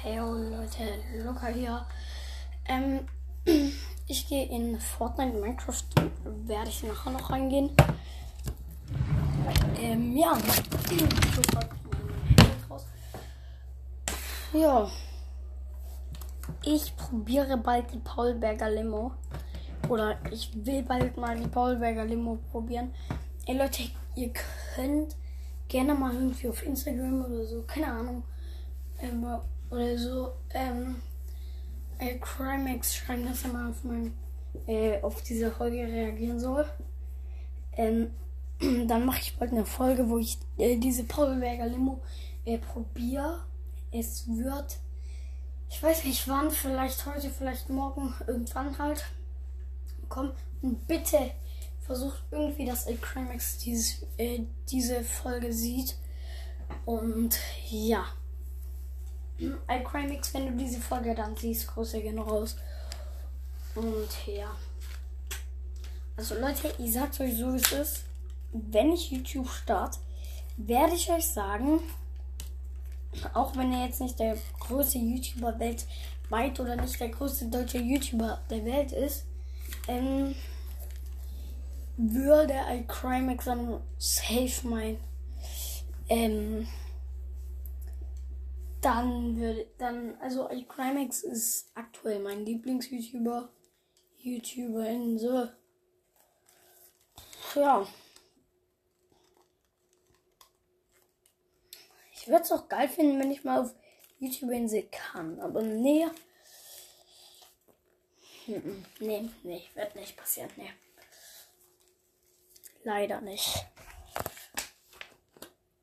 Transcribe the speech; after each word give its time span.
Hey 0.00 0.16
Leute, 0.16 0.94
Luca 1.24 1.48
hier. 1.48 1.84
Ähm, 2.66 3.00
ich 4.06 4.28
gehe 4.28 4.48
in 4.48 4.78
Fortnite 4.78 5.36
Minecraft, 5.36 5.82
werde 6.46 6.68
ich 6.68 6.84
nachher 6.84 7.10
noch 7.10 7.28
reingehen. 7.30 7.70
Ähm, 9.76 10.16
ja. 10.16 10.38
Ja. 14.52 14.88
Ich 16.62 16.96
probiere 16.96 17.56
bald 17.56 17.92
die 17.92 17.98
Paulberger 17.98 18.70
Limo. 18.70 19.10
Oder 19.88 20.16
ich 20.30 20.50
will 20.64 20.84
bald 20.84 21.16
mal 21.16 21.36
die 21.36 21.48
Paulberger 21.48 22.04
Limo 22.04 22.38
probieren. 22.52 22.94
Ey 23.46 23.58
Leute, 23.58 23.82
ihr 24.14 24.32
könnt 24.76 25.16
gerne 25.66 25.94
mal 25.94 26.14
irgendwie 26.14 26.48
auf 26.48 26.64
Instagram 26.64 27.24
oder 27.24 27.44
so, 27.44 27.62
keine 27.62 27.88
Ahnung, 27.88 28.22
ähm, 29.00 29.26
oder 29.70 29.98
so, 29.98 30.32
ähm, 30.54 30.96
äh, 31.98 32.18
Crimex 32.18 32.94
schreiben, 32.94 33.26
dass 33.26 33.44
er 33.44 33.52
mal 33.52 33.70
auf 33.70 33.84
mein, 33.84 34.14
äh, 34.66 35.00
auf 35.02 35.22
diese 35.22 35.50
Folge 35.50 35.78
reagieren 35.78 36.40
soll. 36.40 36.66
Ähm, 37.76 38.10
dann 38.86 39.04
mache 39.04 39.20
ich 39.20 39.36
bald 39.36 39.52
eine 39.52 39.66
Folge, 39.66 40.08
wo 40.08 40.18
ich 40.18 40.38
äh, 40.56 40.76
diese 40.76 41.04
Paulberger 41.04 41.66
Limo 41.66 42.00
äh, 42.44 42.58
probiere. 42.58 43.44
Es 43.90 44.26
wird, 44.28 44.78
ich 45.70 45.82
weiß 45.82 46.04
nicht 46.04 46.26
wann, 46.28 46.50
vielleicht 46.50 47.04
heute, 47.06 47.30
vielleicht 47.30 47.68
morgen, 47.68 48.14
irgendwann 48.26 48.78
halt. 48.78 49.04
Komm, 50.08 50.32
und 50.62 50.86
bitte 50.86 51.30
versucht 51.80 52.22
irgendwie, 52.30 52.66
dass 52.66 52.86
Crimex 53.00 53.58
dieses, 53.58 54.06
äh, 54.16 54.40
diese 54.70 55.02
Folge 55.04 55.52
sieht. 55.52 55.96
Und 56.84 57.38
ja. 57.70 58.04
iCrimex, 59.38 60.34
wenn 60.34 60.46
du 60.46 60.64
diese 60.64 60.80
Folge 60.80 61.14
dann 61.14 61.36
siehst, 61.36 61.68
Grüße 61.68 62.00
gehen 62.00 62.18
raus. 62.18 62.56
Und 63.74 64.08
ja. 64.26 64.50
Also 66.16 66.34
Leute, 66.34 66.74
ich 66.78 66.92
sag's 66.92 67.20
euch 67.20 67.36
so 67.36 67.52
wie 67.52 67.58
es 67.58 67.72
ist. 67.72 68.04
Wenn 68.52 68.92
ich 68.92 69.10
YouTube 69.10 69.48
starte, 69.48 69.98
werde 70.56 70.94
ich 70.94 71.10
euch 71.10 71.26
sagen, 71.26 71.80
auch 73.34 73.56
wenn 73.56 73.72
er 73.72 73.86
jetzt 73.86 74.00
nicht 74.00 74.18
der 74.18 74.36
größte 74.60 74.98
YouTuber 74.98 75.58
weltweit 75.58 76.58
oder 76.58 76.76
nicht 76.76 76.98
der 76.98 77.08
größte 77.08 77.46
deutsche 77.46 77.78
YouTuber 77.78 78.40
der 78.50 78.64
Welt 78.64 78.92
ist, 78.92 79.24
ähm, 79.86 80.34
würde 81.96 82.54
iCrimex 82.70 83.44
dann 83.44 83.80
safe 83.98 84.66
mein, 84.66 84.96
ähm, 86.08 86.66
dann 88.80 89.36
würde, 89.36 89.66
dann, 89.78 90.16
also 90.20 90.48
iCrimex 90.50 91.22
ist 91.22 91.70
aktuell 91.74 92.20
mein 92.20 92.44
Lieblings-YouTuber, 92.44 93.48
YouTuber 94.18 94.86
in 94.88 95.18
so, 95.18 95.48
ja. 97.54 97.86
Ich 102.12 102.28
würde 102.28 102.42
es 102.42 102.52
auch 102.52 102.68
geil 102.68 102.88
finden, 102.88 103.18
wenn 103.20 103.30
ich 103.30 103.44
mal 103.44 103.60
auf 103.60 103.74
YouTube-Insel 104.18 104.88
kann. 104.90 105.40
Aber 105.40 105.62
nee. 105.62 106.06
Hm, 108.46 108.84
nee, 109.00 109.28
nee, 109.42 109.62
wird 109.74 109.94
nicht 109.94 110.16
passieren. 110.16 110.50
Nee. 110.56 110.72
Leider 112.84 113.20
nicht. 113.20 113.66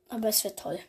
Aber 0.10 0.30
es 0.30 0.44
wird 0.44 0.60
toll. 0.60 0.80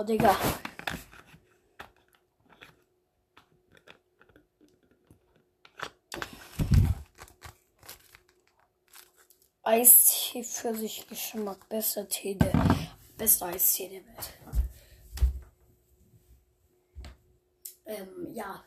Oh, 0.00 0.02
Digga. 0.02 0.34
Eistee 9.62 10.42
für 10.42 10.74
sich 10.74 11.06
Geschmack. 11.06 11.68
Bester 11.68 12.08
Tee 12.08 12.34
der, 12.34 12.50
bester 13.18 13.48
Eistee 13.48 13.90
der 13.90 14.06
Welt. 14.06 14.32
Ähm, 17.84 18.32
ja. 18.32 18.64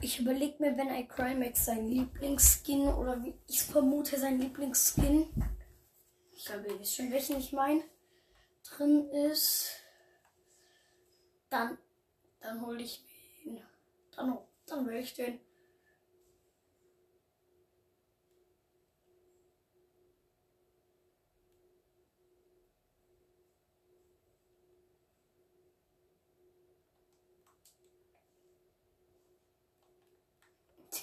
Ich 0.00 0.20
überlege 0.20 0.56
mir, 0.62 0.76
wenn 0.76 0.88
iCrimex 0.88 1.64
sein 1.64 1.86
Lieblingsskin 1.88 2.88
oder 2.88 3.22
wie 3.22 3.34
ich 3.48 3.62
vermute 3.62 4.18
sein 4.18 4.38
Lieblingsskin, 4.38 5.28
ich 6.32 6.44
glaube, 6.44 6.68
ihr 6.68 6.80
wisst 6.80 6.96
schon, 6.96 7.10
welchen 7.10 7.38
ich 7.38 7.52
meine, 7.52 7.82
drin 8.62 9.08
ist, 9.10 9.70
dann, 11.50 11.78
dann 12.40 12.60
hole 12.60 12.82
ich 12.82 13.04
ihn. 13.44 13.62
Dann, 14.14 14.38
dann 14.66 14.86
will 14.86 14.96
ich 14.96 15.14
den. 15.14 15.40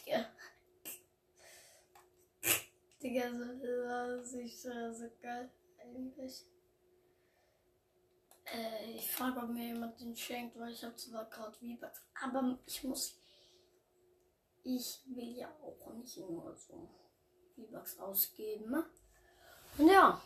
Digga. 0.06 0.26
Digga, 3.04 3.30
so, 3.34 3.48
das 3.86 4.34
ist 4.34 4.62
so 4.62 5.10
geil 5.22 5.52
eigentlich. 5.78 6.46
Äh, 8.46 8.92
ich 8.96 9.12
frage, 9.12 9.42
ob 9.42 9.50
mir 9.50 9.74
jemand 9.74 10.00
den 10.00 10.16
schenkt, 10.16 10.58
weil 10.58 10.72
ich 10.72 10.84
habe 10.86 10.96
zwar 10.96 11.26
gerade 11.26 11.52
V-Bucks, 11.52 12.02
aber 12.22 12.58
ich 12.66 12.82
muss. 12.86 13.18
Ich 14.64 15.02
will 15.08 15.36
ja 15.36 15.50
auch 15.62 15.94
nicht 15.96 16.18
nur 16.18 16.56
so 16.56 16.90
V-Bucks 17.56 18.00
ausgeben. 18.00 18.86
Und 19.78 19.88
ja. 19.90 20.22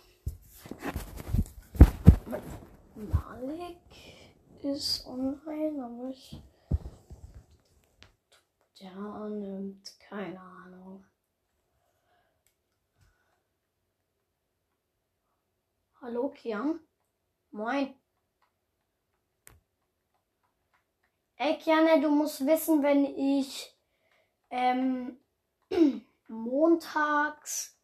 Malik 2.95 3.77
ist 4.61 5.07
online, 5.07 5.83
aber 5.83 6.09
ich. 6.09 6.39
Der 8.79 9.29
nimmt 9.29 9.99
keine 9.99 10.39
Ahnung. 10.39 11.03
Hallo 16.07 16.29
Kian. 16.29 16.79
Moin. 17.51 17.93
Ey, 21.35 21.57
Kiane, 21.57 21.99
du 21.99 22.09
musst 22.09 22.45
wissen, 22.45 22.81
wenn 22.81 23.03
ich 23.03 23.77
ähm, 24.49 25.19
montags, 26.29 27.77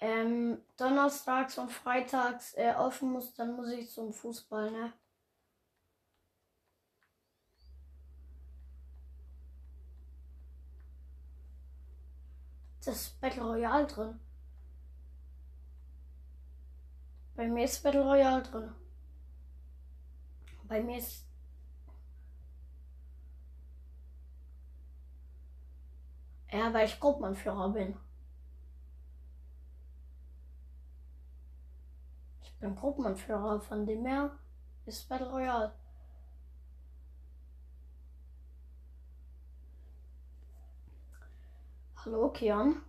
ähm, 0.00 0.62
donnerstags 0.76 1.58
und 1.58 1.72
freitags 1.72 2.54
äh, 2.54 2.74
offen 2.78 3.10
muss, 3.10 3.34
dann 3.34 3.56
muss 3.56 3.72
ich 3.72 3.90
zum 3.90 4.12
Fußball, 4.12 4.70
ne? 4.70 4.92
Das 12.84 13.10
Battle 13.20 13.42
Royale 13.42 13.86
drin. 13.88 14.20
Bei 17.42 17.48
mir 17.48 17.64
ist 17.64 17.82
Battle 17.82 18.02
Royale 18.02 18.40
drin. 18.44 18.72
Bei 20.68 20.80
mir 20.80 20.98
ist. 20.98 21.26
Ja, 26.52 26.72
weil 26.72 26.86
ich 26.86 27.00
Gruppenanführer 27.00 27.70
bin. 27.70 27.96
Ich 32.44 32.54
bin 32.60 32.76
Gruppenanführer, 32.76 33.60
von 33.60 33.86
dem 33.86 34.06
her 34.06 34.30
ist 34.86 35.08
Battle 35.08 35.28
Royale. 35.28 35.72
Hallo, 42.04 42.30
Kian. 42.30 42.82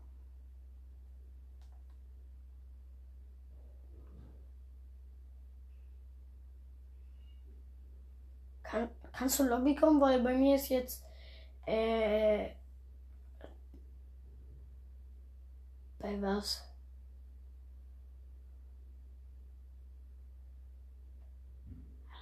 Kann, 8.73 8.89
kannst 9.11 9.37
du 9.37 9.43
Lobby 9.43 9.75
kommen, 9.75 10.01
weil 10.01 10.19
bei 10.23 10.33
mir 10.33 10.55
ist 10.55 10.69
jetzt 10.69 11.03
äh, 11.67 12.49
bei 15.99 16.19
was? 16.19 16.63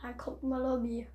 Dann 0.01 0.17
kommt 0.17 0.43
mal 0.43 0.61
Lobby. 0.61 1.07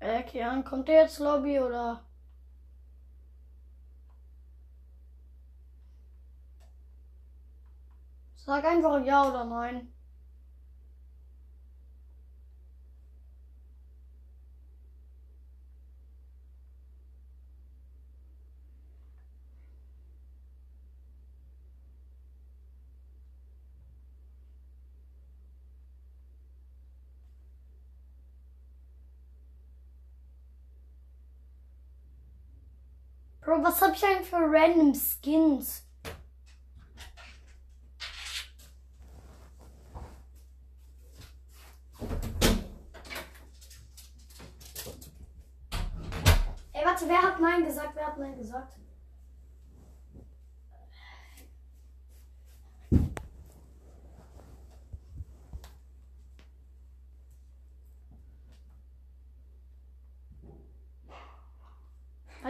Äh, 0.00 0.22
kommt 0.64 0.88
der 0.88 1.02
jetzt 1.02 1.18
Lobby 1.20 1.60
oder? 1.60 2.02
Sag 8.34 8.64
einfach 8.64 9.04
ja 9.04 9.28
oder 9.28 9.44
nein. 9.44 9.92
Bro, 33.50 33.64
was 33.64 33.82
hab 33.82 33.96
ich 33.96 34.04
eigentlich 34.04 34.28
für 34.28 34.36
random 34.36 34.94
Skins? 34.94 35.82
Ey, 46.72 46.84
warte, 46.84 47.08
wer 47.08 47.20
hat 47.20 47.40
Nein 47.40 47.64
gesagt? 47.64 47.90
Wer 47.96 48.06
hat 48.06 48.18
Nein 48.18 48.38
gesagt? 48.38 48.79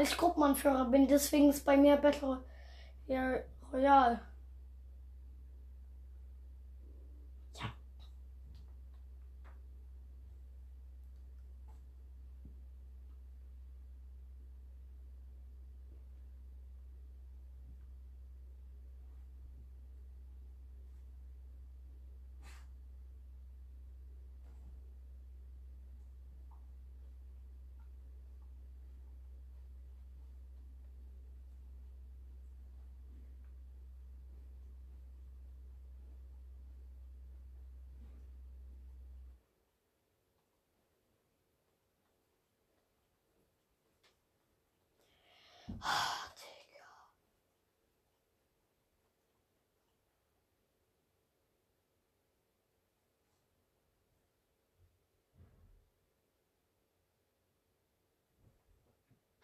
Weil 0.00 0.06
ich 0.06 0.17
Gruppenanführer 0.17 0.87
bin, 0.87 1.08
deswegen 1.08 1.50
ist 1.50 1.62
bei 1.62 1.76
mir 1.76 1.99
Battle 1.99 2.43
Royale. 3.70 4.19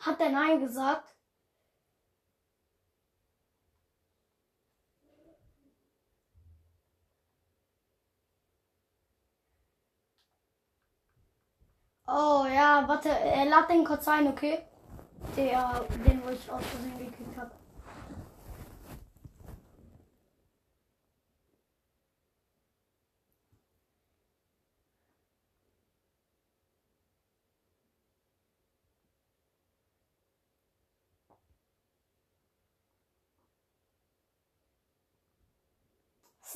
Hat 0.07 0.21
er 0.21 0.31
Nein 0.31 0.61
gesagt? 0.61 1.17
Oh 12.07 12.47
ja, 12.47 12.85
warte, 12.87 13.09
er 13.09 13.47
lad 13.47 13.69
den 13.69 13.85
kurz 13.85 14.07
ein, 14.07 14.29
okay? 14.29 14.61
Der, 15.37 15.85
den 16.07 16.23
wo 16.25 16.31
ich 16.31 16.51
aus 16.51 16.65
Versehen 16.65 16.99
gekriegt 16.99 17.37
habe. 17.37 17.51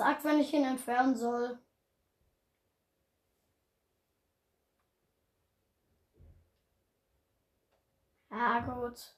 Sag, 0.00 0.25
wenn 0.25 0.38
ich 0.41 0.55
ihn 0.55 0.64
entfernen 0.64 1.14
soll. 1.14 1.58
Ja, 8.31 8.61
gut. 8.61 9.14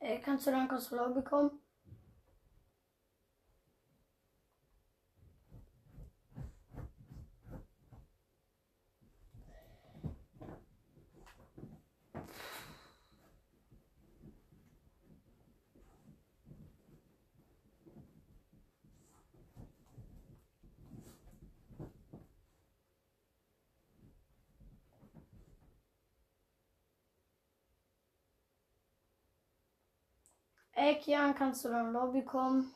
Ey, 0.00 0.20
kannst 0.20 0.46
du 0.46 0.50
dann 0.50 0.68
kurz 0.68 0.90
Lobby 0.90 1.22
kommen? 1.22 1.52
Ey, 30.80 30.96
Kian, 30.98 31.34
kannst 31.34 31.64
du 31.64 31.68
dann 31.68 31.92
Lobby 31.92 32.24
kommen? 32.24 32.74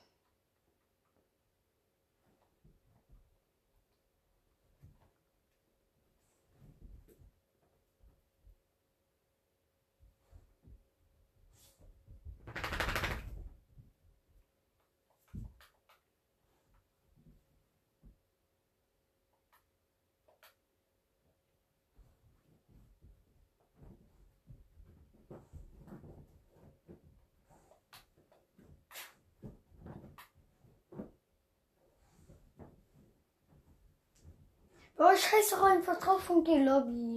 Boah, 34.97 35.17
scheiß 35.17 35.51
doch 35.51 35.63
einfach 35.65 35.99
drauf 35.99 36.31
und 36.31 36.45
geh 36.45 36.63
Lobby. 36.63 37.17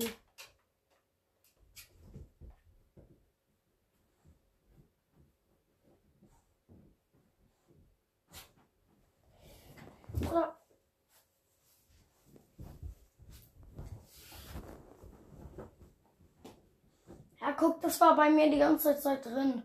Ja, 17.39 17.51
guck, 17.57 17.81
das 17.81 18.01
war 18.01 18.15
bei 18.15 18.29
mir 18.29 18.50
die 18.50 18.57
ganze 18.57 19.00
Zeit 19.00 19.25
drin. 19.25 19.63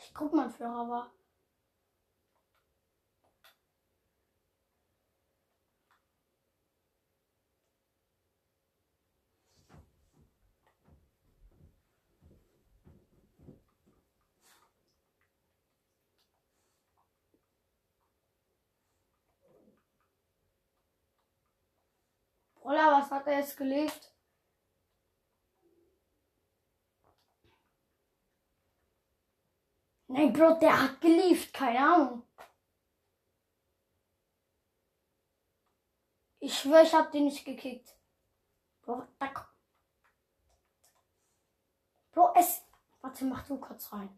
Ich 0.00 0.14
guck 0.14 0.32
mal 0.34 0.50
Führer 0.50 0.88
war. 0.88 1.10
Oder 22.82 22.98
was 22.98 23.10
hat 23.12 23.26
er 23.28 23.38
jetzt 23.38 23.56
gelegt? 23.56 24.12
Nein, 30.08 30.32
Bro, 30.32 30.58
der 30.58 30.82
hat 30.82 31.00
geliefert, 31.00 31.54
keine 31.54 31.78
Ahnung. 31.78 32.26
Ich 36.40 36.58
schwöre, 36.58 36.82
ich 36.82 36.92
hab 36.92 37.12
den 37.12 37.24
nicht 37.24 37.44
gekickt. 37.44 37.96
Bro, 38.82 39.06
da. 39.20 39.48
Bro, 42.10 42.34
es. 42.34 42.62
Warte, 43.00 43.24
mach 43.24 43.46
du 43.46 43.58
kurz 43.58 43.92
rein. 43.92 44.10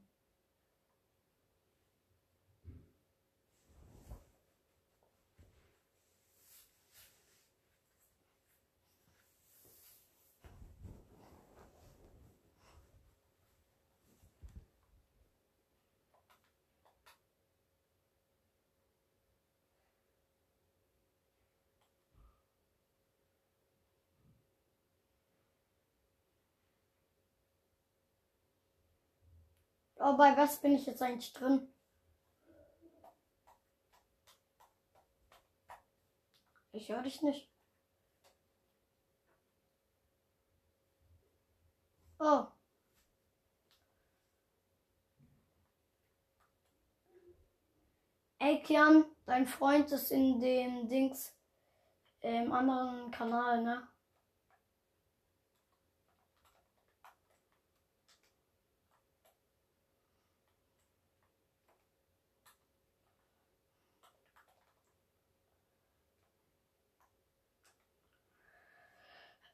Oh, 30.06 30.18
bei 30.18 30.36
was 30.36 30.60
bin 30.60 30.72
ich 30.74 30.84
jetzt 30.84 31.00
eigentlich 31.00 31.32
drin? 31.32 31.66
Ich 36.72 36.90
höre 36.90 37.02
dich 37.02 37.22
nicht. 37.22 37.50
Oh. 42.18 42.46
Ey, 48.38 48.62
Kian, 48.62 49.06
dein 49.24 49.46
Freund 49.46 49.90
ist 49.90 50.10
in 50.10 50.38
dem 50.38 50.86
Dings 50.86 51.34
im 52.20 52.52
anderen 52.52 53.10
Kanal, 53.10 53.62
ne? 53.62 53.88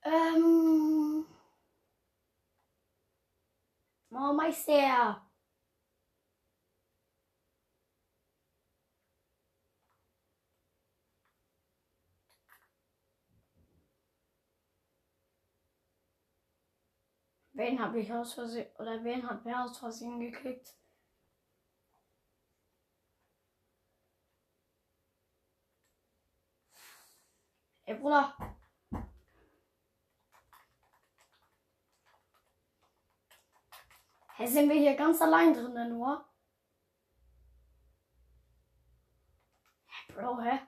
Ähm. 0.04 1.24
Oh, 4.12 4.32
Meister. 4.32 5.20
Wen 17.52 17.78
habe 17.78 18.00
ich 18.00 18.12
aus 18.12 18.32
Versehen 18.32 18.66
oder 18.78 19.04
wen 19.04 19.28
hat 19.28 19.44
wer 19.44 19.64
aus 19.64 19.78
Versehen 19.78 20.18
geklickt? 20.18 20.74
Ey 27.86 27.94
Bruder. 27.94 28.34
Hä, 34.40 34.46
sind 34.46 34.70
wir 34.70 34.76
hier 34.76 34.96
ganz 34.96 35.20
allein 35.20 35.52
drinnen 35.52 35.90
nur? 35.90 36.24
Bro, 40.14 40.40
hä? 40.40 40.60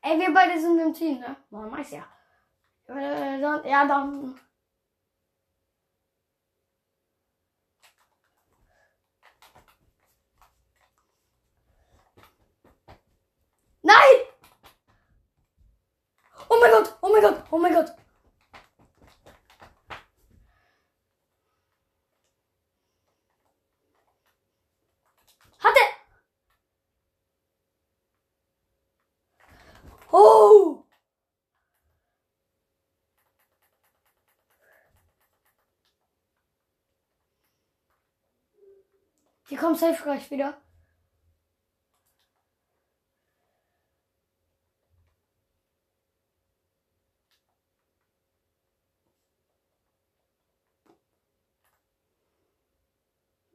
Ey, 0.00 0.18
wir 0.18 0.32
beide 0.32 0.58
sind 0.58 0.78
im 0.78 0.94
Team, 0.94 1.20
ne? 1.20 1.36
Man 1.50 1.70
weiß 1.70 1.90
ja. 1.90 2.06
Äh, 2.86 3.40
dann, 3.40 3.64
ja, 3.66 3.86
dann. 3.86 4.40
Nein! 13.88 14.16
Oh 16.50 16.58
mein 16.60 16.70
Gott, 16.70 16.98
oh 17.00 17.08
mein 17.08 17.22
Gott, 17.22 17.42
oh 17.50 17.58
mein 17.58 17.72
Gott. 17.72 17.90
Hatte! 25.60 25.80
Oh! 30.12 30.84
Die 39.48 39.56
kommt 39.56 39.78
safe 39.78 40.02
gleich 40.02 40.30
wieder. 40.30 40.60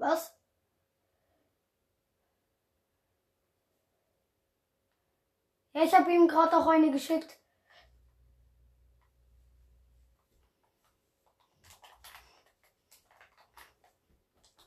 Was? 0.03 0.33
Ja, 5.73 5.83
ich 5.83 5.93
habe 5.93 6.13
ihm 6.13 6.27
gerade 6.27 6.55
auch 6.55 6.67
eine 6.67 6.91
geschickt. 6.91 7.39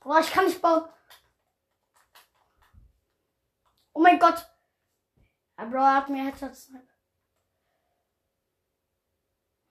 Boah, 0.00 0.20
ich 0.20 0.30
kann 0.30 0.46
nicht 0.46 0.60
bauen. 0.62 0.88
Oh 3.92 4.00
mein 4.00 4.18
Gott. 4.18 4.46
Ja, 5.58 5.64
Bro 5.64 5.84
hat 5.84 6.08
mir 6.10 6.24
Headshots. 6.24 6.70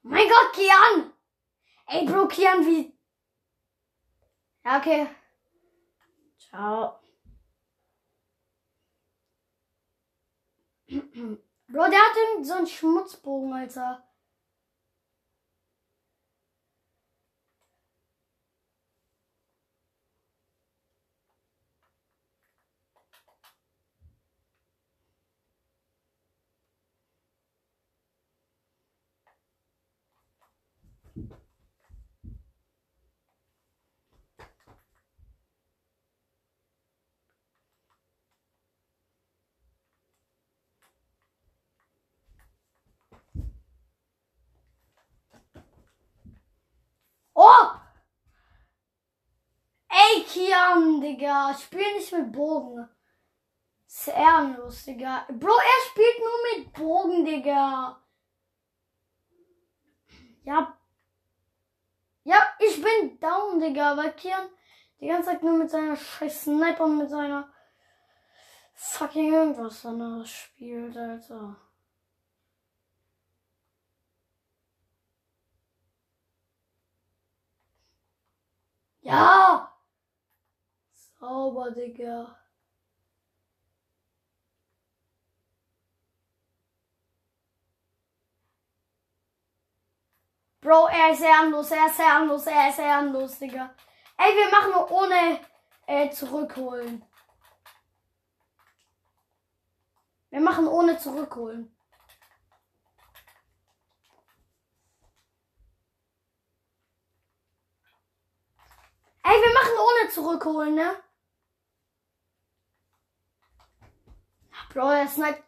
Mein 0.02 0.28
Gott, 0.28 0.54
Kian! 0.54 1.14
Ey, 1.88 2.06
Bro, 2.06 2.28
Kian, 2.28 2.66
wie. 2.66 2.98
Ja, 4.64 4.78
okay. 4.80 5.08
Ciao. 6.38 7.00
Bro, 11.68 11.90
der 11.90 12.00
hat 12.00 12.46
so 12.46 12.54
einen 12.54 12.68
Schmutzbogen, 12.68 13.54
Alter. 13.54 14.04
Oh! 47.36 47.76
Ey, 49.90 50.25
Kian, 50.36 51.00
Digga. 51.00 51.54
Spiel 51.54 51.94
nicht 51.94 52.12
mit 52.12 52.34
Bogen. 52.34 52.90
Ist 53.88 54.10
ehrenlos. 54.10 54.86
Bro, 54.86 55.56
er 55.74 55.82
spielt 55.90 56.20
nur 56.20 56.40
mit 56.58 56.74
Bogen, 56.74 57.24
Digga. 57.24 57.98
Ja. 60.44 60.78
Ja, 62.26 62.54
ich 62.60 62.82
bin 62.82 63.18
down, 63.20 63.62
Digga, 63.62 63.96
weil 63.96 64.12
Kian 64.14 64.50
die 65.00 65.08
ganze 65.08 65.30
Zeit 65.30 65.44
nur 65.44 65.54
mit 65.54 65.70
seiner 65.70 65.96
scheiß 65.96 66.44
Sniper 66.44 66.84
und 66.84 66.98
mit 66.98 67.10
seiner 67.10 67.50
fucking 68.74 69.32
irgendwas 69.32 69.86
anderes 69.86 70.30
spielt, 70.30 70.98
Alter. 70.98 71.56
Ja! 79.02 79.75
Schrauber, 81.26 81.72
Digga. 81.72 82.38
Bro, 90.62 90.88
er 90.88 91.14
ist 91.14 91.22
ehrenlos, 91.22 91.72
er 91.72 91.88
ist 91.88 92.00
ehrenlos, 92.00 92.46
er 92.46 92.70
ist 92.70 92.80
ehrenlos, 92.80 93.40
Digga. 93.40 93.74
Ey, 94.18 94.36
wir 94.36 94.52
machen 94.52 94.72
nur 94.72 94.92
ohne 94.92 95.40
äh, 95.88 96.10
zurückholen. 96.12 97.04
Wir 100.30 100.42
machen 100.42 100.68
ohne 100.68 100.98
zurückholen. 101.00 101.76
Ey, 109.24 109.42
wir 109.42 109.54
machen 109.54 109.74
ohne 109.74 110.10
zurückholen, 110.12 110.76
ne? 110.76 111.05
Bro, 114.76 114.90
er 114.90 115.08
sniped. 115.08 115.42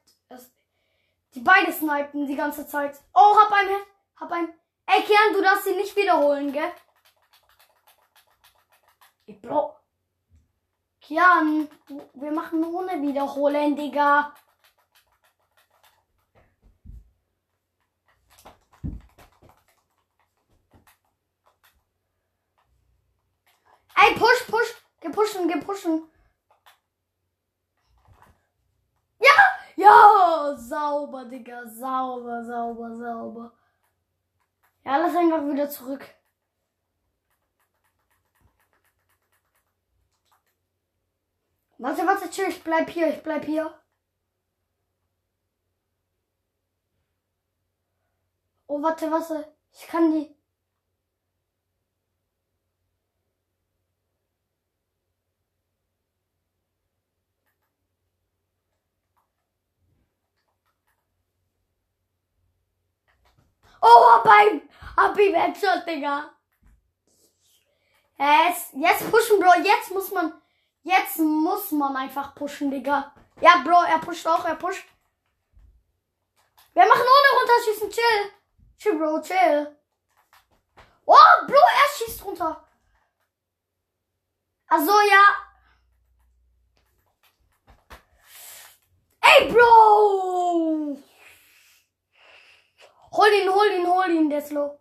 Die 1.34 1.41
beiden 1.41 1.74
snipen 1.74 2.27
die 2.27 2.38
ganze 2.38 2.65
Zeit. 2.65 2.98
Oh, 3.13 3.36
hab 3.38 3.51
einen. 3.51 3.81
Hab 4.15 4.31
einen. 4.31 4.53
Ey, 4.86 5.03
Kian, 5.03 5.34
du 5.34 5.41
darfst 5.41 5.67
ihn 5.67 5.75
nicht 5.75 5.93
wiederholen, 5.98 6.53
gell? 6.53 6.72
Ey, 9.25 9.34
Bro. 9.34 9.75
Kian, 11.01 11.67
wir 12.13 12.31
machen 12.31 12.63
ohne 12.63 13.01
wiederholen, 13.01 13.75
Digga. 13.75 14.34
Ey, 23.93 24.13
push, 24.13 24.48
push. 24.48 24.74
Gepushen, 25.01 25.50
gepushen. 25.50 26.10
Ja, 29.88 30.56
sauber, 30.58 31.25
Digga. 31.25 31.67
Sauber, 31.67 32.44
sauber, 32.44 32.96
sauber. 32.96 33.53
Ja, 34.86 34.98
lass 34.98 35.15
einfach 35.15 35.46
wieder 35.46 35.70
zurück. 35.70 36.06
Warte, 41.79 42.06
warte, 42.08 42.29
chill, 42.29 42.50
ich 42.50 42.63
bleib 42.63 42.89
hier, 42.89 43.08
ich 43.10 43.22
bleib 43.22 43.46
hier. 43.46 43.72
Oh, 48.67 48.82
warte, 48.82 49.10
warte. 49.12 49.53
Ich 49.72 49.88
kann 49.88 50.12
die. 50.12 50.37
Hab 64.98 65.17
ihn 65.19 65.36
Headshot, 65.36 65.86
Digga. 65.88 66.31
Jetzt, 68.17 68.74
jetzt 68.74 69.12
pushen, 69.12 69.39
Bro. 69.39 69.62
Jetzt 69.63 69.91
muss 69.91 70.12
man, 70.12 70.34
jetzt 70.84 71.19
muss 71.19 71.72
man 71.72 71.96
einfach 71.96 72.33
pushen, 72.35 72.72
Digga. 72.72 73.13
Ja, 73.40 73.61
Bro, 73.63 73.83
er 73.83 74.00
pusht 74.00 74.27
auch, 74.27 74.44
er 74.46 74.55
pusht. 74.55 74.85
Wir 76.74 76.85
machen 76.85 77.01
ohne 77.01 77.40
runterschießen, 77.40 77.92
chill. 77.92 78.31
Chill, 78.79 78.98
Bro, 78.98 79.22
chill. 79.22 79.77
Oh, 81.05 81.46
Bro, 81.48 81.55
er 81.55 81.98
schießt 81.98 82.25
runter. 82.25 82.68
Also, 84.68 84.92
ja. 84.92 85.24
Ey, 89.22 89.51
Bro. 89.51 90.98
Hol 93.18 93.34
ihn, 93.34 93.50
hol 93.50 93.72
ihn, 93.72 93.88
hol 93.88 94.12
ihn, 94.12 94.30
Deslo. 94.30 94.80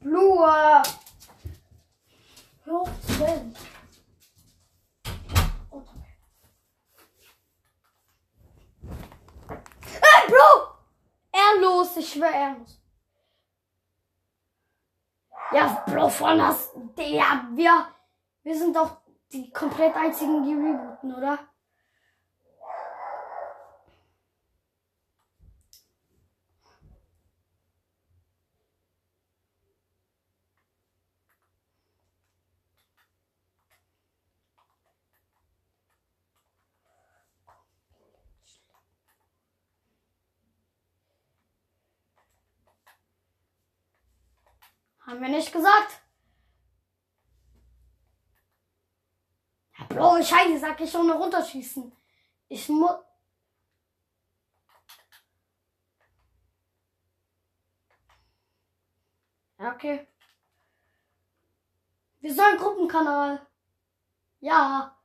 Blue. 0.00 0.38
Hör 2.64 2.80
auf 2.80 2.88
zu 3.06 3.22
rennen. 3.22 3.54
Hey, 10.00 10.28
Bro! 10.28 10.74
Ehrenlos, 11.32 11.87
ich 11.98 12.12
schwöre 12.12 12.32
ehrenlos. 12.32 12.80
Ja, 15.52 15.84
Bro, 15.86 16.08
von 16.10 16.38
das. 16.38 16.72
Ja, 16.96 17.48
wir, 17.54 17.88
wir 18.42 18.56
sind 18.56 18.76
doch 18.76 18.98
die 19.32 19.50
komplett 19.50 19.96
einzigen, 19.96 20.42
die 20.42 20.54
rebooten, 20.54 21.14
oder? 21.14 21.38
Haben 45.18 45.32
wir 45.32 45.36
nicht 45.36 45.52
gesagt. 45.52 46.00
Ja, 49.76 49.86
Bro, 49.86 50.22
Scheiße, 50.22 50.60
sag 50.60 50.80
ich 50.80 50.94
ohne 50.94 51.14
runterschießen. 51.14 51.92
Ich 52.46 52.68
muss. 52.68 52.92
Okay. 59.58 60.06
Wir 62.20 62.32
sollen 62.32 62.56
Gruppenkanal. 62.56 63.44
Ja. 64.38 64.96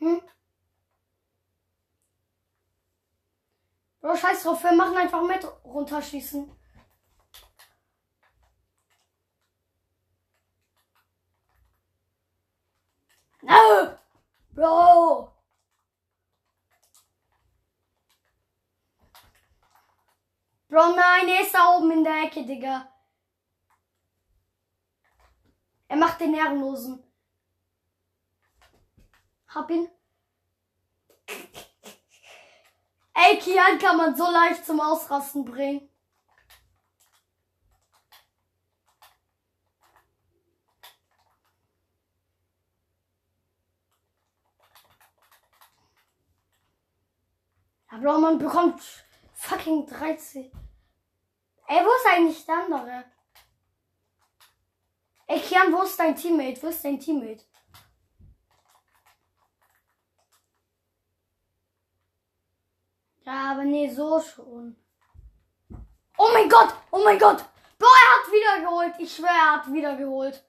Hm? 0.00 0.20
Bro, 4.00 4.16
scheiß 4.16 4.42
drauf, 4.42 4.62
wir 4.62 4.72
machen 4.72 4.96
einfach 4.96 5.22
mit 5.22 5.44
runterschießen. 5.64 6.50
No! 13.42 13.98
Bro! 14.52 15.32
Bro, 20.68 20.94
nein, 20.94 21.28
er 21.28 21.42
ist 21.42 21.54
da 21.54 21.76
oben 21.76 21.90
in 21.90 22.04
der 22.04 22.24
Ecke, 22.24 22.46
Digga. 22.46 22.90
Er 25.88 25.96
macht 25.96 26.20
den 26.20 26.34
Ehrenlosen. 26.34 27.02
Hab 29.48 29.68
ihn. 29.70 29.90
Ey, 33.22 33.38
Kian 33.38 33.78
kann 33.78 33.98
man 33.98 34.16
so 34.16 34.30
leicht 34.30 34.64
zum 34.64 34.80
Ausrasten 34.80 35.44
bringen. 35.44 35.90
Aber 47.88 48.18
man 48.18 48.38
bekommt 48.38 48.80
fucking 49.34 49.86
13. 49.86 50.50
Ey, 51.66 51.84
wo 51.84 51.90
ist 51.90 52.06
eigentlich 52.06 52.46
der 52.46 52.54
andere? 52.54 53.04
Ey, 55.26 55.40
Kian, 55.40 55.70
wo 55.74 55.82
ist 55.82 55.98
dein 55.98 56.16
Teammate? 56.16 56.62
Wo 56.62 56.68
ist 56.68 56.82
dein 56.82 56.98
Teammate? 56.98 57.44
Ja, 63.24 63.52
aber 63.52 63.64
nee, 63.64 63.88
so 63.90 64.20
schon. 64.20 64.76
Oh 66.16 66.28
mein 66.32 66.48
Gott! 66.48 66.74
Oh 66.90 67.02
mein 67.04 67.18
Gott! 67.18 67.44
Bro, 67.78 67.88
er 67.88 68.16
hat 68.16 68.32
wieder 68.32 68.68
geholt. 68.68 68.94
Ich 68.98 69.14
schwöre, 69.14 69.30
er 69.30 69.52
hat 69.52 69.72
wieder 69.72 69.96
geholt. 69.96 70.44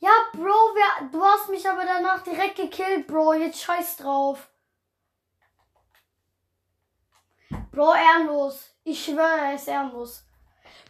Ja, 0.00 0.10
Bro, 0.32 0.74
wer, 0.74 1.08
du 1.10 1.22
hast 1.22 1.48
mich 1.50 1.68
aber 1.68 1.84
danach 1.84 2.22
direkt 2.22 2.56
gekillt, 2.56 3.06
Bro. 3.06 3.34
Jetzt 3.34 3.62
scheiß 3.62 3.98
drauf. 3.98 4.50
Bro, 7.70 7.94
ehrenlos. 7.94 8.74
Ich 8.82 9.04
schwöre, 9.04 9.38
er 9.38 9.54
ist 9.54 9.68
ehrenlos. 9.68 10.24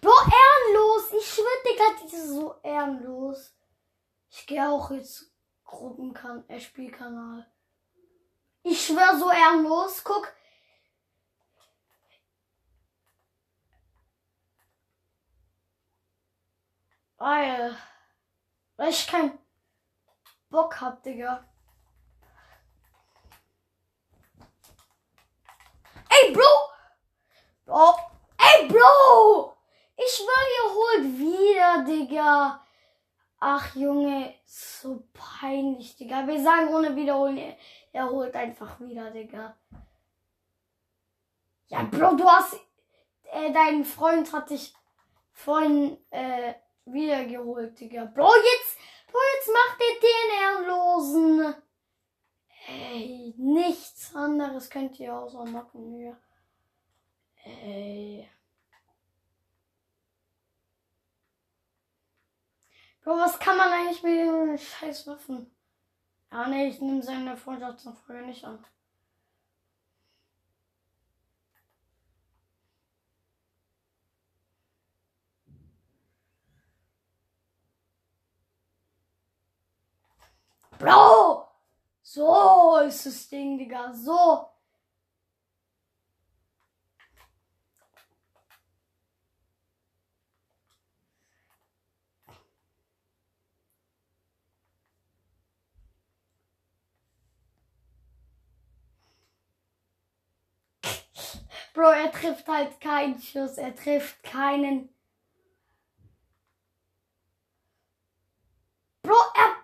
Bro, 0.01 0.13
ehrenlos. 0.13 1.13
Ich 1.13 1.29
schwöre, 1.29 1.63
Digga, 1.67 1.85
die 2.01 2.15
ist 2.15 2.29
so 2.29 2.55
ehrenlos. 2.63 3.55
Ich 4.31 4.47
gehe 4.47 4.67
auch 4.67 4.91
jetzt 4.93 5.31
Gruppenkan 5.65 6.49
äh, 6.49 6.61
Spielkanal. 6.61 7.47
Ich 8.63 8.87
schwör 8.87 9.19
so 9.19 9.31
ehrenlos. 9.31 10.05
Guck. 10.05 10.33
Weil, 17.17 17.77
weil 18.77 18.89
ich 18.91 19.07
keinen 19.07 19.39
Bock 20.49 20.81
hab, 20.81 21.03
Digga. 21.03 21.45
Ey, 26.09 26.33
Bro! 26.33 26.43
Bro! 27.67 27.95
Ey, 28.39 28.69
Bro! 28.69 29.57
Ich 29.97 30.15
schwör, 30.15 30.27
ihr 30.57 30.75
holt 30.75 31.19
wieder, 31.19 31.85
Digga. 31.85 32.67
Ach, 33.43 33.75
Junge, 33.75 34.35
so 34.45 35.09
peinlich, 35.15 35.97
Digga. 35.97 36.27
Wir 36.27 36.43
sagen 36.43 36.69
ohne 36.69 36.95
Wiederholen, 36.95 37.39
er, 37.39 37.57
er 37.93 38.11
holt 38.11 38.37
einfach 38.37 38.79
wieder, 38.81 39.11
Digga. 39.11 39.57
Ja, 41.69 41.83
Bro, 41.85 42.17
du 42.17 42.29
hast. 42.29 42.55
Äh, 43.33 43.51
dein 43.53 43.85
Freund 43.85 44.31
hat 44.35 44.51
dich 44.51 44.75
vorhin 45.33 45.97
äh, 46.11 46.53
wiedergeholt, 46.85 47.81
Digga. 47.81 48.05
Bro, 48.05 48.29
jetzt. 48.29 48.77
Bro, 49.07 49.19
jetzt 49.35 49.51
macht 49.53 49.81
der 49.81 49.95
den 50.03 50.67
Ehrenlosen. 50.69 51.55
Ey, 52.69 53.35
nichts 53.39 54.15
anderes 54.15 54.69
könnt 54.69 55.01
ihr 55.01 55.17
außer 55.17 55.47
machen 55.47 55.95
hier. 55.95 56.21
Ey. 57.45 58.29
Bro, 63.03 63.19
was 63.19 63.39
kann 63.39 63.57
man 63.57 63.73
eigentlich 63.73 64.03
mit 64.03 64.13
den 64.13 64.59
scheiß 64.59 65.07
Waffen? 65.07 65.51
Ja, 66.33 66.47
nee, 66.49 66.69
ich 66.69 66.81
nehme 66.81 67.03
seine 67.03 67.37
Freundschaftsanfrage 67.37 68.27
nicht 68.27 68.45
an. 68.45 68.65
Bro! 80.79 81.49
So 82.03 82.79
ist 82.79 83.07
das 83.07 83.29
Ding, 83.29 83.59
Digga. 83.59 83.93
So. 83.95 84.49
Bro, 101.81 101.93
er 101.93 102.13
trifft 102.13 102.47
halt 102.47 102.79
keinen 102.79 103.19
Schuss. 103.19 103.57
Er 103.57 103.75
trifft 103.75 104.23
keinen. 104.23 104.95
Bro, 109.01 109.15
er. 109.35 109.57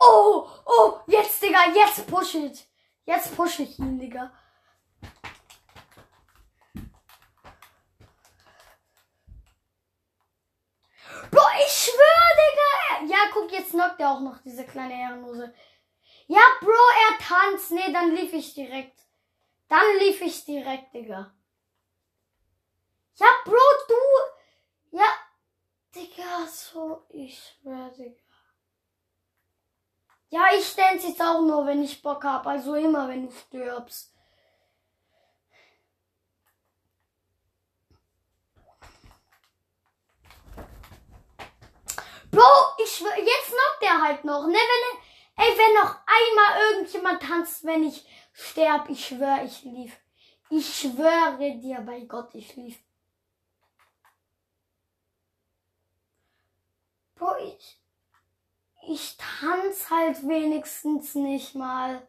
Oh, 0.00 0.48
oh, 0.66 1.00
jetzt, 1.06 1.40
Digga, 1.40 1.66
jetzt 1.72 2.08
push 2.08 2.34
it. 2.34 2.66
Jetzt 3.04 3.36
push 3.36 3.60
ich 3.60 3.78
ihn, 3.78 4.00
Digga. 4.00 4.32
Bro, 11.30 11.42
ich 11.64 11.72
schwöre, 11.72 12.32
Digga. 12.40 13.14
Ja, 13.14 13.30
guck, 13.32 13.52
jetzt 13.52 13.70
knockt 13.70 14.00
er 14.00 14.10
auch 14.10 14.20
noch 14.20 14.38
diese 14.42 14.66
kleine 14.66 14.94
Herrenhose. 14.94 15.54
Ja, 16.26 16.42
Bro, 16.60 16.72
er 16.72 17.18
tanzt. 17.24 17.70
Nee, 17.70 17.92
dann 17.92 18.10
lief 18.10 18.32
ich 18.32 18.54
direkt. 18.54 19.09
Dann 19.70 19.98
lief 20.00 20.20
ich 20.20 20.44
direkt, 20.44 20.92
Digga. 20.92 21.32
Ja, 23.14 23.26
Bro, 23.44 23.56
du. 23.86 24.98
Ja, 24.98 25.06
Digga, 25.94 26.44
so, 26.48 27.06
ich 27.10 27.38
schwör, 27.38 27.88
Digga. 27.90 28.20
Ja, 30.30 30.46
ich 30.58 30.74
dance 30.74 31.06
jetzt 31.06 31.22
auch 31.22 31.40
nur, 31.42 31.64
wenn 31.66 31.84
ich 31.84 32.02
Bock 32.02 32.24
hab. 32.24 32.48
Also 32.48 32.74
immer, 32.74 33.08
wenn 33.08 33.28
du 33.28 33.32
stirbst. 33.32 34.12
Bro, 42.32 42.42
ich 42.82 42.92
schwör, 42.92 43.16
jetzt 43.16 43.48
knockt 43.48 43.82
er 43.82 44.00
halt 44.00 44.24
noch, 44.24 44.48
ne? 44.48 44.54
Wenn 44.54 45.00
ey, 45.40 45.56
wenn 45.56 45.74
noch 45.74 45.96
einmal 46.06 46.72
irgendjemand 46.72 47.22
tanzt, 47.22 47.64
wenn 47.64 47.84
ich 47.84 48.04
sterb, 48.40 48.88
ich 48.88 49.06
schwör, 49.06 49.42
ich 49.44 49.62
lief. 49.64 49.96
Ich 50.48 50.80
schwöre 50.80 51.58
dir 51.58 51.80
bei 51.80 52.00
Gott, 52.00 52.34
ich 52.34 52.56
lief. 52.56 52.78
Bro, 57.14 57.36
ich, 57.36 57.78
ich 58.88 59.16
tanz 59.16 59.90
halt 59.90 60.26
wenigstens 60.26 61.14
nicht 61.14 61.54
mal. 61.54 62.06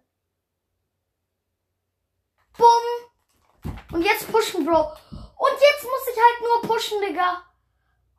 Bumm. 2.57 3.73
Und 3.91 4.01
jetzt 4.03 4.31
pushen, 4.31 4.65
Bro. 4.65 4.81
Und 4.81 5.53
jetzt 5.53 5.83
muss 5.83 6.07
ich 6.11 6.17
halt 6.17 6.41
nur 6.41 6.61
pushen, 6.61 7.01
Digga. 7.01 7.43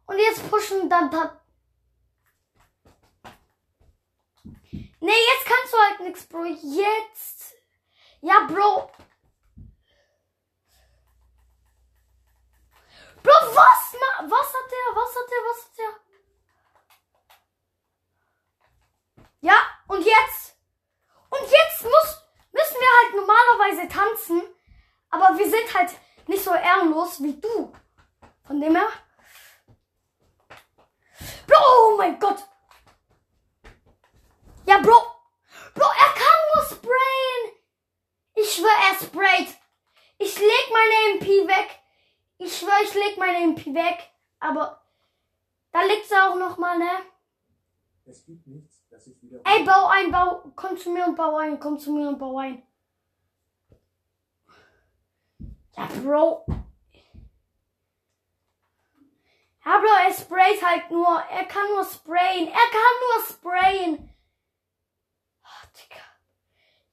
Und 0.06 0.18
jetzt 0.18 0.48
pushen, 0.50 0.88
dann, 0.88 1.10
dann. 1.10 1.30
Nee, 5.00 5.10
jetzt 5.10 5.46
kannst 5.46 5.72
du 5.72 5.78
halt 5.78 6.00
nix, 6.00 6.26
Bro. 6.26 6.44
Jetzt. 6.44 7.61
Ja, 8.24 8.46
Bro. 8.46 8.88
Bro, 13.22 13.32
was? 13.54 13.96
Was 14.30 14.54
hat 14.54 14.70
der? 14.70 14.94
Was 14.94 15.16
hat 15.16 15.30
der? 15.30 15.42
Was 15.48 15.64
hat 15.64 15.78
der? 15.78 15.92
Ja, 19.40 19.56
und 19.88 20.06
jetzt? 20.06 20.56
Und 21.30 21.42
jetzt 21.42 21.82
muss, 21.82 22.22
müssen 22.52 22.76
wir 22.78 22.88
halt 23.00 23.14
normalerweise 23.16 23.88
tanzen. 23.88 24.42
Aber 25.10 25.36
wir 25.36 25.50
sind 25.50 25.74
halt 25.74 25.90
nicht 26.28 26.44
so 26.44 26.54
ehrenlos 26.54 27.20
wie 27.20 27.40
du. 27.40 27.72
Von 28.46 28.60
dem 28.60 28.76
her. 28.76 28.88
Bro, 31.48 31.58
oh 31.58 31.96
mein 31.96 32.20
Gott. 32.20 32.46
Ja, 34.66 34.78
Bro. 34.78 34.94
Bro, 35.74 35.86
er 35.86 36.12
kann 36.14 36.38
nur 36.54 36.64
sprayen. 36.64 37.31
Ich 38.34 38.52
schwör, 38.52 38.68
er 38.68 39.04
sprayt. 39.04 39.58
Ich 40.18 40.38
leg 40.38 40.70
meine 40.72 41.18
MP 41.18 41.46
weg. 41.46 41.80
Ich 42.38 42.56
schwör, 42.56 42.80
ich 42.82 42.94
leg 42.94 43.16
meine 43.18 43.38
MP 43.44 43.74
weg. 43.74 44.10
Aber 44.38 44.82
da 45.72 45.82
liegt 45.82 46.06
sie 46.06 46.14
auch 46.14 46.36
noch 46.36 46.56
mal, 46.58 46.78
ne? 46.78 46.90
Es 48.04 48.24
gibt 48.26 48.46
nichts, 48.46 48.84
das 48.90 49.06
ich 49.06 49.22
wieder. 49.22 49.40
Ey, 49.44 49.64
bau 49.64 49.86
ein, 49.86 50.10
bau. 50.10 50.52
Komm 50.56 50.76
zu 50.76 50.90
mir 50.90 51.06
und 51.06 51.16
bau 51.16 51.36
ein. 51.36 51.58
Komm 51.60 51.78
zu 51.78 51.92
mir 51.92 52.08
und 52.08 52.18
bau 52.18 52.38
ein. 52.38 52.62
Ja, 55.76 55.86
Bro. 55.86 56.44
Ja, 59.64 59.78
Bro, 59.78 59.88
er 60.06 60.12
sprayt 60.12 60.62
halt 60.62 60.90
nur. 60.90 61.20
Er 61.30 61.44
kann 61.46 61.68
nur 61.68 61.84
sprayen. 61.84 62.48
Er 62.48 62.54
kann 62.54 62.94
nur 63.00 63.24
sprayen. 63.28 64.14
Ah, 65.42 65.66
Digga. 65.76 66.02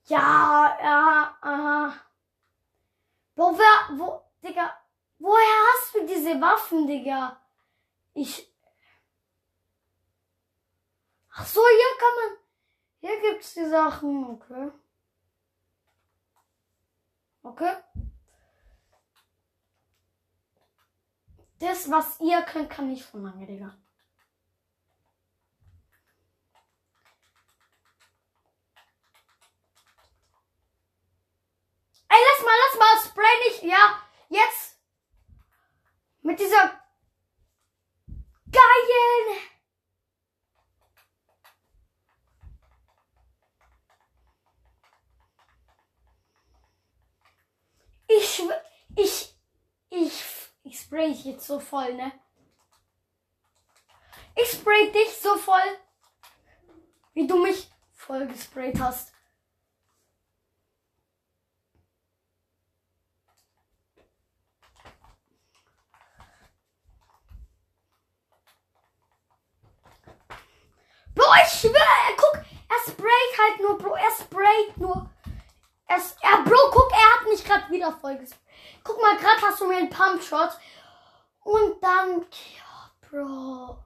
Ja, 0.10 0.76
ja, 0.82 1.38
aha. 1.39 1.93
Bro, 3.36 3.58
wer, 3.58 3.98
wo, 3.98 4.22
Digga. 4.43 4.76
Woher 5.19 5.60
hast 5.67 5.93
du 5.93 6.06
diese 6.08 6.41
Waffen, 6.41 6.88
Digga? 6.88 7.39
Ich. 8.15 8.52
Ach 11.32 11.45
so, 11.45 11.62
hier 11.62 11.98
kann 12.00 12.15
man. 12.19 12.38
Hier 13.02 13.22
gibt's 13.22 13.54
die 13.54 13.65
Sachen. 13.65 14.26
Okay. 14.32 14.72
Okay. 17.43 17.76
Das, 21.60 21.91
was 21.91 22.19
ihr 22.19 22.41
könnt, 22.41 22.72
kann 22.72 22.91
ich 22.91 23.06
von 23.06 23.24
lange, 23.24 23.45
Digga. 23.45 23.78
Ey, 32.10 32.17
lass 32.17 32.45
mal, 32.45 32.56
lass 32.63 32.80
mal, 32.80 33.10
spray 33.10 33.50
nicht. 33.50 33.63
Ja, 33.63 34.02
jetzt. 34.30 34.78
Mit 36.22 36.39
dieser 36.39 36.82
geilen. 38.52 39.39
Ich, 48.08 48.41
ich, 48.95 49.36
ich, 49.89 50.24
ich 50.63 50.80
spray 50.80 51.10
dich 51.12 51.26
jetzt 51.26 51.45
so 51.45 51.60
voll, 51.60 51.93
ne? 51.93 52.12
Ich 54.36 54.50
spray 54.52 54.91
dich 54.91 55.15
so 55.22 55.38
voll. 55.38 55.78
wie 57.13 57.28
du 57.28 57.38
mich 57.38 57.69
voll 57.91 58.26
gesprayt 58.28 58.80
hast. 58.80 59.12
Bro, 71.13 71.26
ich 71.63 71.69
schwöre, 71.69 72.15
guck, 72.15 72.36
er 72.69 72.91
sprayt 72.91 73.38
halt 73.38 73.60
nur, 73.62 73.78
Bro, 73.78 73.95
er 73.95 74.12
sprayt 74.12 74.78
nur. 74.78 75.10
Er, 75.88 75.98
er 75.98 76.43
Bro, 76.43 76.72
guck, 76.72 76.91
er 76.91 77.19
hat 77.19 77.28
mich 77.28 77.43
gerade 77.43 77.69
wieder 77.69 77.91
voll. 77.91 78.17
Guck 78.84 79.02
mal, 79.02 79.17
gerade 79.17 79.41
hast 79.41 79.60
du 79.60 79.67
mir 79.67 79.78
einen 79.78 79.89
Pump-Shot. 79.89 80.58
Und 81.43 81.84
dann, 81.84 82.22
ja, 82.22 82.91
Bro. 83.02 83.84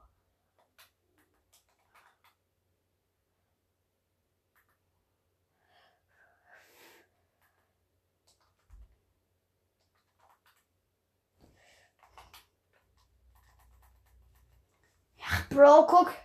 Bro, 15.50 15.86
guck. 15.86 16.23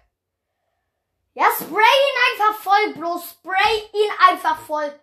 Ja, 1.40 1.46
spray 1.52 1.70
ihn 1.70 2.20
einfach 2.32 2.62
voll, 2.62 2.94
Bro. 2.96 3.18
Spray 3.18 3.90
ihn 3.94 4.12
einfach 4.28 4.60
voll. 4.60 5.00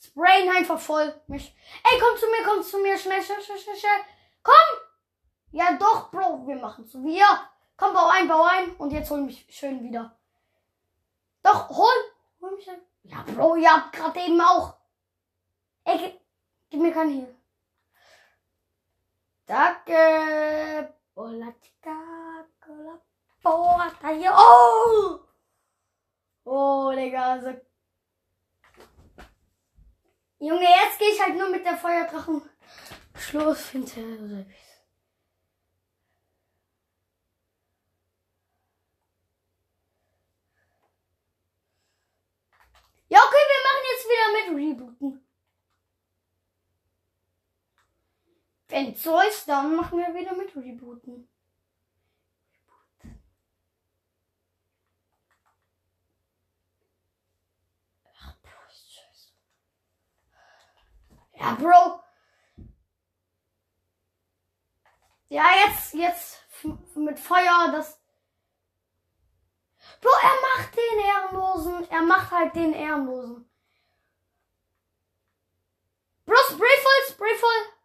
Spray 0.00 0.44
ihn 0.44 0.50
einfach 0.50 0.78
voll. 0.78 1.12
Mich. 1.26 1.52
Ey, 1.82 1.98
komm 1.98 2.16
zu 2.16 2.26
mir, 2.28 2.44
komm 2.44 2.62
zu 2.62 2.78
mir. 2.78 2.96
Schnell, 2.96 3.20
schnell, 3.20 3.42
schnell, 3.42 3.58
schnell, 3.58 3.76
schnell. 3.76 4.04
Komm! 4.44 4.54
Ja, 5.50 5.72
doch, 5.72 6.12
Bro. 6.12 6.46
Wir 6.46 6.54
machen 6.54 6.86
zu 6.86 6.98
mir. 6.98 7.26
Komm, 7.76 7.92
bau 7.92 8.06
ein, 8.06 8.28
bau 8.28 8.44
ein. 8.44 8.70
Und 8.76 8.92
jetzt 8.92 9.10
hol 9.10 9.20
mich 9.20 9.46
schön 9.50 9.82
wieder. 9.82 10.16
Doch, 11.42 11.68
hol. 11.70 11.96
Hol 12.40 12.52
mich 12.54 12.70
ein. 12.70 12.80
Ja, 13.02 13.24
Bro, 13.26 13.56
ihr 13.56 13.72
habt 13.72 13.92
gerade 13.92 14.20
eben 14.20 14.40
auch. 14.40 14.76
Ey, 15.82 15.98
gib, 15.98 16.20
gib 16.70 16.80
mir 16.80 16.92
keinen 16.92 17.18
Heal. 17.18 17.36
Danke. 19.44 20.94
Bolatika, 21.16 22.46
Cola. 22.64 23.00
Boah, 23.42 23.90
da 24.00 24.08
hier. 24.10 24.32
Oh! 24.32 25.27
Oh, 26.50 26.92
Digga. 26.96 27.32
Also. 27.32 27.60
Junge, 30.38 30.62
jetzt 30.62 30.98
gehe 30.98 31.10
ich 31.12 31.20
halt 31.20 31.36
nur 31.36 31.50
mit 31.50 31.64
der 31.64 31.76
Feuerdrachen. 31.76 32.42
Schluss 33.16 33.68
hinterher? 33.70 34.46
Ja, 43.10 43.18
okay, 43.18 43.44
wir 43.52 43.62
machen 43.66 43.84
jetzt 43.90 44.06
wieder 44.08 44.28
mit 44.32 44.46
Rebooten. 44.58 45.26
Wenn 48.68 48.94
so 48.94 49.20
ist, 49.20 49.48
dann 49.48 49.76
machen 49.76 49.98
wir 49.98 50.14
wieder 50.14 50.34
mit 50.34 50.54
Rebooten. 50.56 51.28
Ja, 61.38 61.54
Bro. 61.54 62.02
Ja, 65.28 65.44
jetzt, 65.66 65.94
jetzt 65.94 66.42
mit 66.94 67.18
Feuer, 67.18 67.70
das. 67.72 68.00
Bro, 70.00 70.10
er 70.22 70.58
macht 70.58 70.76
den 70.76 70.98
Ehrenlosen. 71.00 71.90
Er 71.90 72.02
macht 72.02 72.30
halt 72.30 72.54
den 72.54 72.72
Ehrenlosen. 72.72 73.48
Bro, 76.24 76.36
spray 76.48 76.68
voll. 77.38 77.78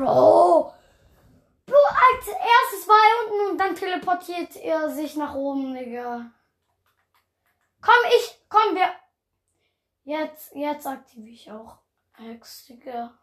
Bro. 0.00 0.74
Als 2.20 2.28
erstes 2.28 2.86
war 2.86 2.96
er 2.98 3.32
unten 3.32 3.50
und 3.52 3.58
dann 3.58 3.74
teleportiert 3.74 4.54
er 4.56 4.90
sich 4.90 5.16
nach 5.16 5.34
oben, 5.34 5.72
Digga. 5.72 6.30
Komm, 7.80 7.94
ich, 8.14 8.38
komm, 8.50 8.74
wir. 8.74 8.94
Jetzt, 10.04 10.54
jetzt 10.54 10.86
aktiviere 10.86 11.34
ich 11.34 11.50
auch 11.50 11.78
Hex, 12.12 12.66
Digga. 12.66 13.18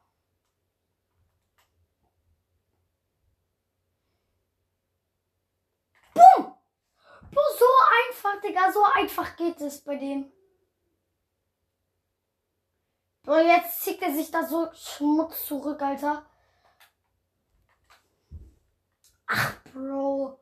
Boom! 6.15 6.55
Bro, 7.29 7.41
so 7.60 7.65
einfach, 8.10 8.41
Digga, 8.41 8.71
so 8.71 8.83
einfach 8.83 9.36
geht 9.36 9.62
es 9.62 9.83
bei 9.83 9.97
dem. 9.97 10.31
Bro, 13.21 13.41
jetzt 13.41 13.79
zieht 13.83 14.01
er 14.01 14.12
sich 14.12 14.31
da 14.31 14.43
so 14.43 14.73
Schmutz 14.73 15.45
zurück, 15.45 15.83
Alter. 15.83 16.26
Ach, 19.27 19.53
Bro. 19.73 20.39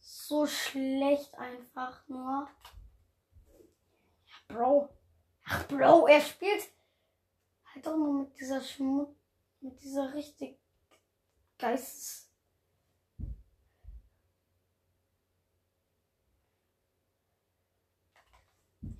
So 0.00 0.46
schlecht 0.46 1.34
einfach 1.34 2.06
nur. 2.08 2.48
Ja, 4.26 4.34
Bro. 4.48 4.88
Ach, 5.44 5.66
Bro, 5.68 6.06
er 6.06 6.20
spielt 6.20 6.68
halt 7.74 7.86
auch 7.86 7.96
nur 7.96 8.22
mit 8.22 8.38
dieser 8.38 8.60
Schmutz, 8.60 9.14
mit 9.60 9.80
dieser 9.80 10.12
richtig 10.14 10.58
Geistes. 11.58 12.30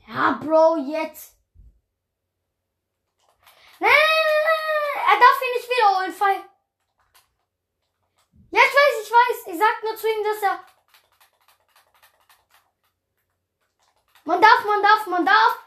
Ja, 0.07 0.33
Bro, 0.43 0.77
jetzt. 0.89 1.37
Nein, 3.79 3.91
nein, 3.91 4.43
nein, 4.45 4.61
nein, 4.95 5.05
er 5.07 5.19
darf 5.21 5.41
ihn 5.41 5.55
nicht 5.57 5.71
wiederholen, 5.71 6.13
Fall. 6.13 6.60
Ja, 8.51 8.61
ich 8.61 8.75
weiß, 8.75 9.05
ich 9.05 9.13
weiß. 9.13 9.47
Ich 9.47 9.59
sag 9.59 9.83
nur 9.83 9.97
zu 9.97 10.09
ihm, 10.09 10.25
dass 10.25 10.43
er. 10.43 10.65
Man 14.25 14.41
darf, 14.41 14.65
man 14.65 14.83
darf, 14.83 15.07
man 15.07 15.25
darf. 15.25 15.59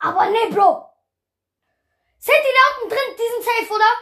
Aber 0.00 0.26
nee, 0.26 0.48
Bro. 0.48 0.88
Seht 2.18 2.44
ihr 2.44 2.52
da 2.52 2.82
unten 2.82 2.94
drin 2.94 3.16
diesen 3.16 3.42
Safe, 3.42 3.72
oder? 3.72 3.92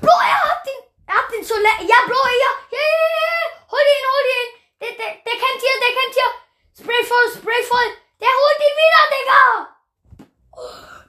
Bro, 0.00 0.18
er 0.20 0.40
hat 0.50 0.66
ihn. 0.66 0.82
Er 1.06 1.14
hat 1.14 1.32
ihn 1.32 1.44
schon. 1.44 1.62
Ja, 1.62 2.06
Bro, 2.06 2.26
ja. 2.26 2.50
Ja, 2.70 2.78
ja, 2.78 3.08
ja. 3.26 3.36
Hol 3.70 3.86
ihn, 3.94 4.06
hol 4.12 4.26
ihn. 4.36 4.50
Der, 4.80 4.92
der, 4.92 5.14
der 5.14 5.36
kennt 5.36 5.60
hier, 5.60 5.80
der 5.80 5.94
kennt 6.00 6.14
hier. 6.14 6.30
Spray 6.78 7.04
voll, 7.04 7.30
Spray 7.34 7.62
voll. 7.64 7.96
Der 8.20 8.28
holt 8.28 8.60
ihn 8.60 8.76
wieder, 8.82 9.04
Digga. 9.12 9.76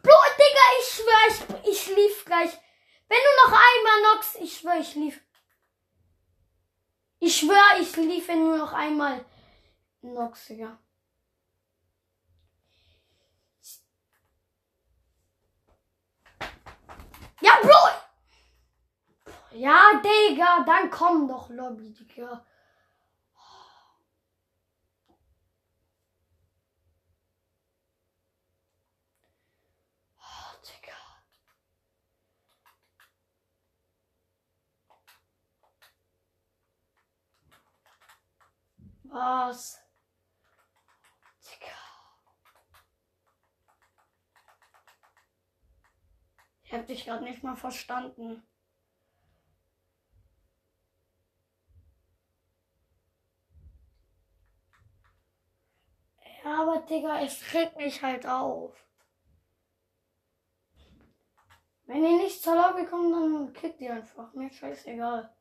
Bro, 0.08 0.16
Digga, 0.40 0.66
ich 0.80 0.88
schwör, 0.88 1.24
ich, 1.66 1.70
ich 1.70 1.88
lief 1.94 2.24
gleich. 2.24 2.52
Wenn 3.10 3.18
du 3.18 3.52
noch 3.52 3.60
einmal 3.60 4.02
Nox, 4.14 4.36
ich 4.36 4.58
schwör, 4.58 4.80
ich 4.80 4.96
lief. 4.96 5.20
Ich 7.20 7.36
schwör, 7.36 7.82
ich 7.82 7.94
lief, 7.98 8.26
wenn 8.30 8.46
nur 8.46 8.58
noch 8.58 8.72
einmal 8.72 9.26
Nox, 10.02 10.46
Digga. 10.46 10.80
Ja, 17.42 17.60
Bro! 17.62 19.34
Ja, 19.52 20.02
Digga, 20.02 20.64
dann 20.66 20.90
komm 20.90 21.28
doch, 21.28 21.50
Lobby, 21.50 21.92
Digga. 21.92 22.46
Was? 39.18 39.80
Digga. 41.42 41.74
Ich 46.64 46.72
hab 46.72 46.86
dich 46.86 47.04
gerade 47.06 47.24
nicht 47.24 47.42
mal 47.42 47.56
verstanden. 47.56 48.44
Ja, 56.44 56.62
aber 56.62 56.82
Digga, 56.82 57.22
es 57.22 57.54
regt 57.56 57.76
mich 57.78 58.04
halt 58.04 58.28
auf. 58.28 58.86
Wenn 61.86 62.04
ihr 62.04 62.18
nicht 62.18 62.44
zur 62.44 62.54
Lobby 62.54 62.86
kommt, 62.86 63.14
dann 63.14 63.54
kickt 63.54 63.82
ihr 63.82 63.94
einfach. 63.94 64.32
Mir 64.34 64.52
scheißegal. 64.52 65.36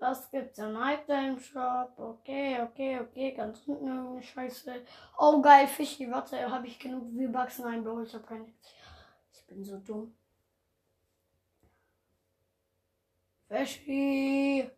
Was 0.00 0.30
gibt's 0.30 0.58
im 0.58 0.72
Nightime 0.72 1.38
Shop? 1.38 1.92
Okay, 1.98 2.58
okay, 2.62 3.00
okay. 3.00 3.32
Ganz 3.32 3.60
unten 3.66 3.86
irgendeine 3.86 4.22
Scheiße. 4.22 4.82
Oh, 5.18 5.42
geil, 5.42 5.66
Fischi. 5.68 6.10
Warte, 6.10 6.50
habe 6.50 6.66
ich 6.66 6.78
genug 6.78 7.12
V-Bucks? 7.12 7.58
Nein, 7.58 7.84
Bro, 7.84 8.02
ich 8.04 8.14
habe 8.14 8.24
keine. 8.24 8.46
Ich 9.30 9.46
bin 9.46 9.62
so 9.62 9.76
dumm. 9.76 10.14
Fischi. 13.48 14.70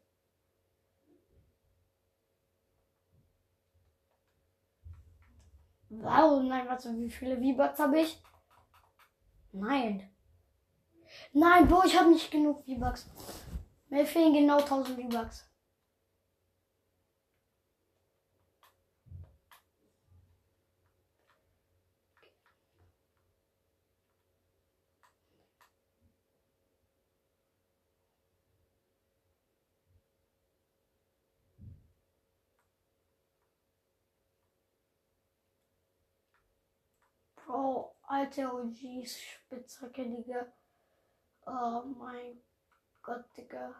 Wow, 5.89 6.43
nein, 6.43 6.67
warte, 6.67 6.93
wie 6.99 7.11
viele 7.11 7.37
V-Bucks 7.37 7.79
habe 7.79 8.01
ich? 8.01 8.21
Nein. 9.53 10.11
Nein, 11.33 11.69
Bro, 11.69 11.85
ich 11.85 11.97
habe 11.97 12.11
nicht 12.11 12.29
genug 12.29 12.65
V-Bucks. 12.65 13.09
Mir 13.93 14.07
fehlen 14.07 14.33
genau 14.33 14.59
1000 14.59 14.99
V-Bucks. 14.99 15.47
Bro, 37.37 37.95
alte 38.05 38.51
OGs, 38.51 39.21
Spitzhacke, 39.21 40.09
Digga. 40.09 40.51
Oh 41.45 41.83
mein 41.99 42.41
Gott, 43.03 43.25
Digga. 43.37 43.75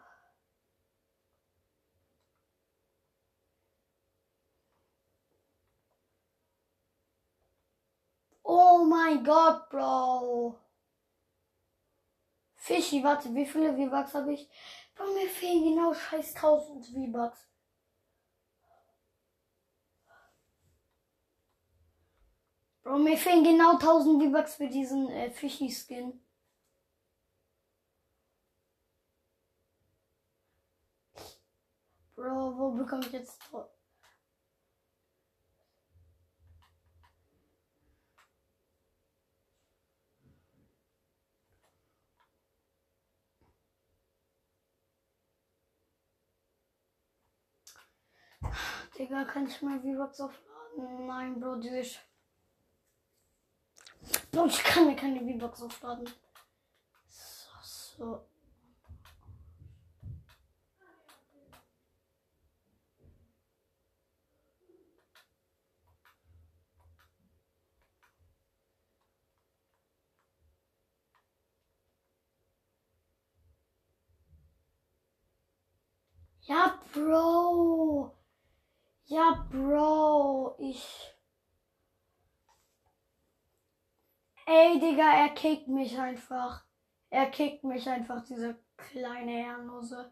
Oh 8.43 8.85
mein 8.85 9.23
Gott, 9.23 9.69
Bro. 9.69 10.59
Fischi, 12.55 13.03
warte, 13.03 13.33
wie 13.33 13.45
viele 13.45 13.73
V-Bucks 13.73 14.13
habe 14.13 14.33
ich? 14.33 14.49
Bro, 14.95 15.13
mir 15.13 15.29
fehlen 15.29 15.63
genau 15.63 15.93
scheiß 15.93 16.35
1000 16.35 16.85
V-Bucks. 16.87 17.47
Bro, 22.83 22.97
mir 22.99 23.17
fehlen 23.17 23.43
genau 23.43 23.73
1000 23.73 24.23
V-Bucks 24.23 24.55
für 24.55 24.67
diesen 24.67 25.09
äh, 25.09 25.31
Fischi-Skin. 25.31 26.22
Bro, 32.23 32.57
wo 32.57 32.71
bekomme 32.71 33.05
ich 33.05 33.11
jetzt... 33.11 33.37
Digga, 48.97 49.25
kann 49.25 49.47
ich 49.47 49.61
mal 49.61 49.81
V-Bucks 49.81 50.21
aufladen? 50.21 51.07
Nein, 51.07 51.41
Bro, 51.41 51.57
diese... 51.57 51.83
Sch 51.83 51.99
Bro, 54.31 54.45
ich 54.45 54.63
kann 54.63 54.85
mir 54.87 54.95
keine 54.95 55.19
V-Bucks 55.19 55.61
aufladen. 55.61 56.09
So, 57.09 57.49
so. 57.63 58.25
Ja, 76.45 76.77
Bro. 76.93 78.11
Ja, 79.05 79.47
Bro. 79.49 80.55
Ich. 80.59 81.15
Ey, 84.45 84.79
Digga, 84.79 85.11
er 85.23 85.29
kickt 85.29 85.67
mich 85.67 85.97
einfach. 85.99 86.63
Er 87.09 87.27
kickt 87.31 87.63
mich 87.63 87.89
einfach, 87.89 88.23
dieser 88.25 88.55
kleine 88.77 89.31
Herrenlose. 89.31 90.11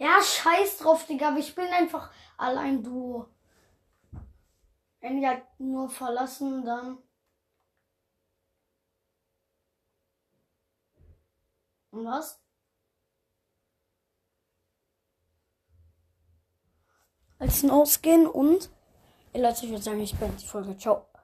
Ja, 0.00 0.22
scheiß 0.40 0.78
drauf, 0.78 1.06
Digga. 1.06 1.36
Ich 1.36 1.54
bin 1.54 1.66
einfach 1.66 2.10
allein 2.36 2.82
du. 2.82 3.26
Wenn 5.00 5.20
die 5.20 5.26
halt 5.26 5.44
nur 5.58 5.88
verlassen, 5.88 6.64
dann. 6.64 6.98
Und 11.90 12.04
was? 12.04 12.40
Als 17.38 17.64
ausgehen 17.64 18.26
und. 18.26 18.70
Ey, 19.32 19.40
Leute, 19.42 19.64
ich 19.64 19.70
würde 19.70 19.82
sagen, 19.82 20.00
ich 20.00 20.16
bin 20.16 20.36
die 20.36 20.46
Folge. 20.46 20.76
Ciao. 20.76 21.09